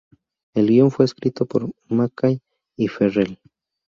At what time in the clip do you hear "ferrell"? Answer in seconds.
2.87-3.37